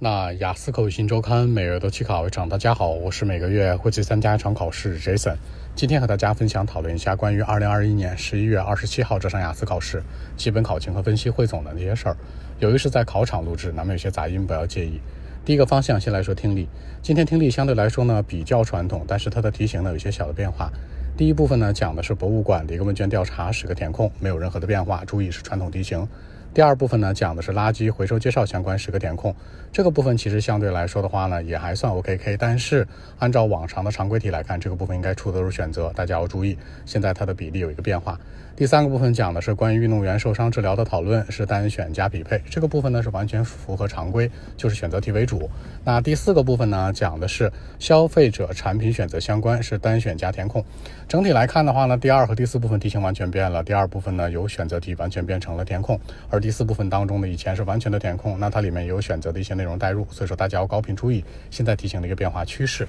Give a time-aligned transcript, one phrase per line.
[0.00, 5.34] 那雅思口语新周刊每月都期考一场，大家好，我是每个月会去参加一场考试 Jason。
[5.74, 10.00] 今天和大家分享讨论一下关于2021年11月27号这场雅思考试
[10.36, 12.16] 基本考情和分析汇总的那些事儿。
[12.60, 15.00] 由于是在考场录制，难免有些杂音不要介意。
[15.44, 16.68] 第一个方向先来说听力，
[17.02, 20.70] 今天听力相对来说呢比较传统，但是它的题型呢有些小的变化。
[21.16, 26.06] 第一部分呢讲的是博物馆的一个问卷调查，十个填空，没有任何的变化，注意是传统题型。
[26.54, 29.34] 第二部分呢，讲的是垃圾回收介绍相关十个填空。
[29.70, 32.36] 这个部分其实相对来说的话呢，也还算 OKK。
[32.38, 32.86] 但是
[33.18, 36.58] 按照往常的常规题来看，这个部分应该出的都是选择，大家要注意。
[36.84, 38.18] 现在它的比例有一个变化。
[38.56, 42.42] 第三个部分讲的是关于运动员受伤治疗的讨论，是单选加匹配。
[42.50, 45.48] 这个部分呢是完全符合常规，就是选择题为主。
[45.84, 50.64] 那第四个部分呢，讲的是消费者产品选择相关，是单选加填空。
[51.06, 53.62] 整体来看的话呢，第二和第四部分题型完全变了。
[53.62, 62.86] 第二部分呢由选择题完全变成了填空，而第四部分当中呢，以前是完全的填空，那它里面有选择的一些内容带入，所以说大家要高频注意现在题型的一个变化趋势。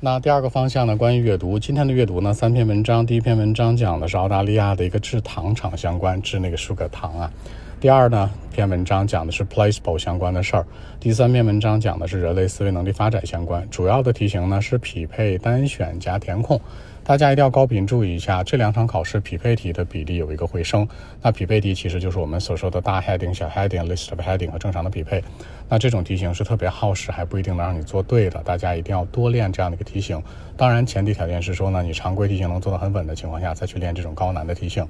[0.00, 7.30] 那第二个方向呢，关于阅读，今天的阅读呢，三篇文章，第一篇文章讲的是澳大利亚的一个制糖厂相关，制那个 sugar 糖啊。
[7.80, 10.66] 第二呢篇文章讲的是 placebo 相关的事儿，
[10.98, 13.64] 第三篇文章讲的是人类思维能力发展相关。
[13.70, 16.60] 主要的题型呢是匹配单选加填空，
[17.08, 20.86] 大家一定要高频注意一下，这两场考试匹配题的比例有一个回升。
[21.22, 25.24] 那匹配题其实就是我们所说的大 heading、小 heading、list of heading 和正常的匹配。
[25.70, 30.22] 那这种题型是特别耗时，还不一定能让你做对的，大家一定要多练这样的一个题型。
[30.54, 34.86] 当然前提条件是说呢，你常规题型能做得很稳的情况下，再去练这种高难的题型。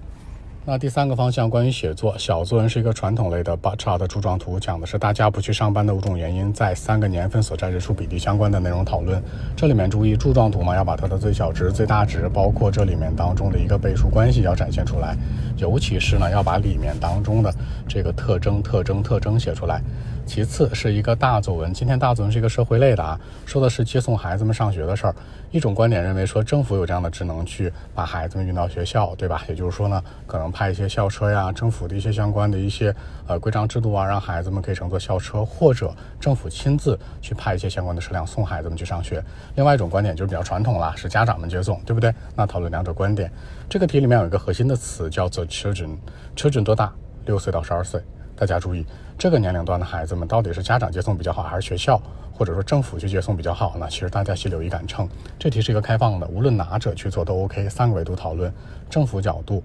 [0.70, 9.19] 那第三个方向关于写作，小作文是一个传统类的 bar chart 的柱状图，讲的是大家不去上班的五种原因，在三个年份所占人数比例相关的内容讨论。
[9.56, 15.16] 这里面注意柱状图嘛，要把它的最小值、最大值，包括这里面当中的一个倍数关系要展现出来，
[15.58, 17.52] 尤其是呢要把里面当中的
[17.88, 19.82] 这个特征、特征、特征写出来。
[20.24, 25.14] 其次是一个大作文，今天大作文是一个社会类的啊，说的是接送孩子们上学的事儿。
[25.50, 29.42] 一种观点认为说政府有这样的职能去把孩子们运到学校，对吧？
[29.48, 32.94] 也就是说呢，可能派一些校车呀，政府的一些相关的一些
[33.26, 39.24] 呃规章制度啊，让孩子们可以乘坐校车，或者政府亲自去派一些相关的车辆送孩子们去上学。
[39.54, 42.12] 另外一种观点就是比较传统了，是家长们接送，对不对？
[42.36, 43.32] 那讨论两者观点。
[43.70, 46.92] 这个题里面有一个核心的词叫做 children，children 多大？
[47.26, 48.00] 六岁到十二岁。
[48.36, 48.86] 大家注意，
[49.19, 52.00] 这个年龄段的孩子们到底是家长接送比较好，还是学校
[52.32, 53.88] 或者说政府去接送比较好呢？
[53.91, 55.09] 其实大家心里有一杆秤。
[55.38, 57.69] 这题是一个开放的，无论哪者去做都 OK。
[57.69, 58.53] 三个维度讨论，
[58.88, 59.62] 政府角度。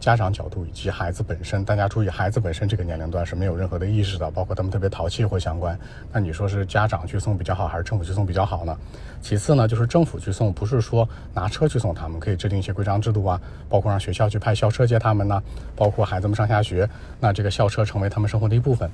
[0.00, 5.78] 家长角度以及孩子本身，大家注意，孩子本身这个年龄段是没有任何的意识的，包括他们特别淘气或相关。
[6.10, 8.74] 那你说是家长去送比较好，还是政府去送比较好呢？
[9.20, 13.38] 其次呢，就是政府去送，不是说拿车去送他们，可以制定一些规章制度啊，
[13.68, 15.42] 包括让学校去派校车接他们呢，
[15.76, 16.88] 包括孩子们上下学，
[17.20, 18.90] 那这个校车成为他们生活的一部分。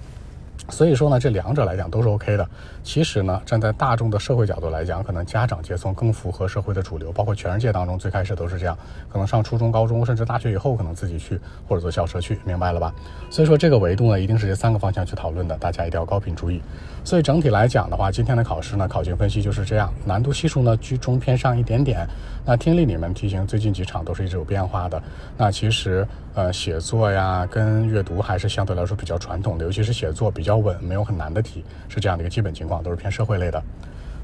[0.68, 2.48] 所以说呢，这两者来讲都是 OK 的。
[2.82, 8.76] 其实呢，站在大众的社会角度来讲，可能家长接送更符合社会的主流，包括全世界当中最开始都是这样。
[9.08, 12.94] 可能上初中、高中甚至大学以后，可能自己去或者坐校车去，明白了吧？
[13.30, 16.60] 所以说这个维度呢，一定是这三个方向去讨论的，大家一定要高频注意。
[17.04, 22.06] 所以整体来讲的话，今天的考试呢，考情分析就是这样，难度系数呢居中偏上一点点。
[22.44, 25.02] 那听力里面题型最近几场都是一直有变化的。
[25.36, 30.56] 那其实呃写作呀跟阅读还是相对来说比较传统的，尤其是写作比较。
[30.66, 33.62] 稳没有很难的题，是这样的一个基本情况，都是偏社会类的。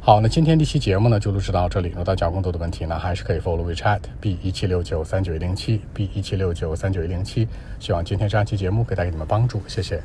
[0.01, 1.91] 好，那今天这期节目呢就录制到这里。
[1.91, 7.47] 如果大家有更多的问题呢，还是可以 follow WeChat B 一七六九三九一零七 B 一七六九三九一零七。
[7.79, 10.03] 希望今天这样期节目可以带给你们帮助，谢谢。